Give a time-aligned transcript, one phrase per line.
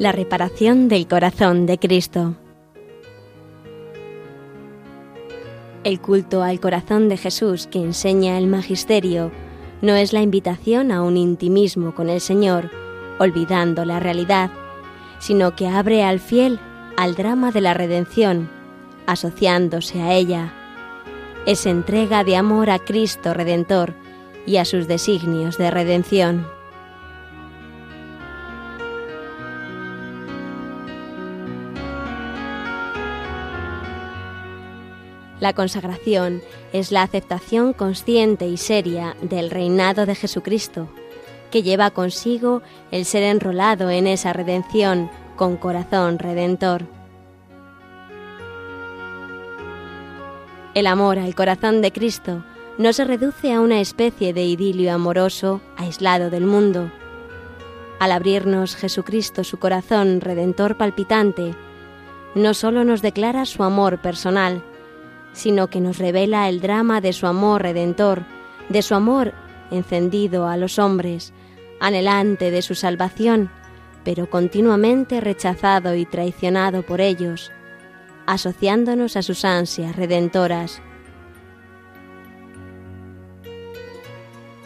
[0.00, 2.34] La reparación del corazón de Cristo.
[5.84, 9.30] El culto al corazón de Jesús que enseña el Magisterio
[9.82, 12.70] no es la invitación a un intimismo con el Señor,
[13.18, 14.50] olvidando la realidad,
[15.18, 16.58] sino que abre al fiel
[16.96, 18.48] al drama de la redención,
[19.04, 20.54] asociándose a ella.
[21.44, 23.92] Es entrega de amor a Cristo Redentor
[24.46, 26.59] y a sus designios de redención.
[35.40, 36.42] La consagración
[36.74, 40.88] es la aceptación consciente y seria del reinado de Jesucristo,
[41.50, 46.84] que lleva consigo el ser enrolado en esa redención con corazón redentor.
[50.74, 52.44] El amor al corazón de Cristo
[52.76, 56.90] no se reduce a una especie de idilio amoroso aislado del mundo.
[57.98, 61.54] Al abrirnos Jesucristo su corazón redentor palpitante,
[62.34, 64.62] no sólo nos declara su amor personal,
[65.32, 68.24] sino que nos revela el drama de su amor redentor,
[68.68, 69.32] de su amor
[69.70, 71.32] encendido a los hombres,
[71.80, 73.50] anhelante de su salvación,
[74.04, 77.50] pero continuamente rechazado y traicionado por ellos,
[78.26, 80.82] asociándonos a sus ansias redentoras.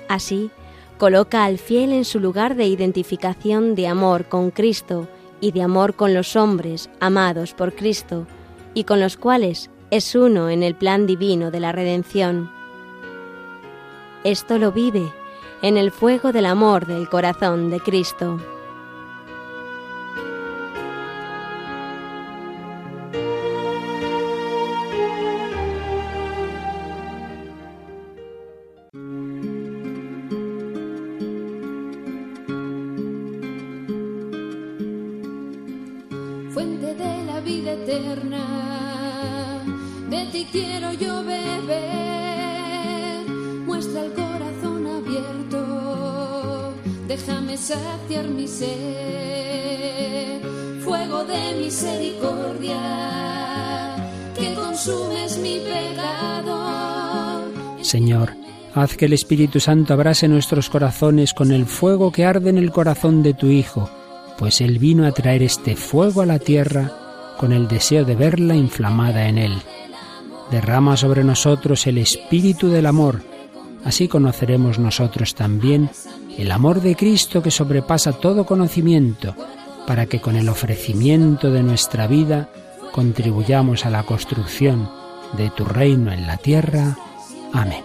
[0.08, 0.50] Así,
[0.98, 5.08] coloca al fiel en su lugar de identificación de amor con Cristo
[5.40, 8.26] y de amor con los hombres amados por Cristo
[8.74, 12.50] y con los cuales es uno en el plan divino de la redención.
[14.24, 15.12] Esto lo vive
[15.62, 18.40] en el fuego del amor del corazón de Cristo.
[36.52, 38.93] fuente de la vida eterna.
[40.14, 41.74] De ti quiero yo beber,
[43.66, 46.72] muestra el corazón abierto,
[47.08, 48.70] déjame saciar mi sed,
[50.84, 52.78] fuego de misericordia,
[54.38, 56.60] que consumes mi pecado.
[57.82, 58.34] Señor,
[58.72, 62.70] haz que el Espíritu Santo abrase nuestros corazones con el fuego que arde en el
[62.70, 63.90] corazón de tu Hijo,
[64.38, 66.92] pues Él vino a traer este fuego a la tierra
[67.36, 69.60] con el deseo de verla inflamada en Él.
[70.50, 73.22] Derrama sobre nosotros el Espíritu del amor,
[73.84, 75.90] así conoceremos nosotros también
[76.38, 79.34] el amor de Cristo que sobrepasa todo conocimiento,
[79.86, 82.48] para que con el ofrecimiento de nuestra vida
[82.92, 84.88] contribuyamos a la construcción
[85.36, 86.96] de tu reino en la tierra.
[87.52, 87.82] Amén.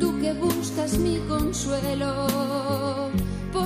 [0.00, 2.26] Tú que buscas mi consuelo,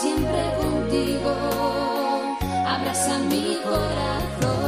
[0.00, 1.32] siempre contigo,
[2.66, 4.63] abraza mi corazón.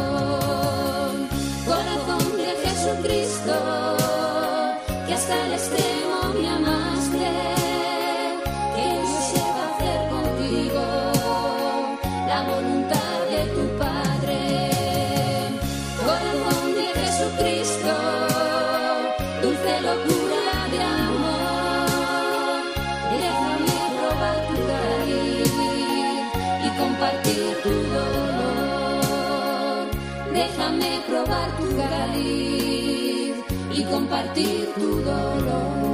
[31.06, 33.34] Probar tu cariz
[33.72, 35.85] y compartir tu dolor.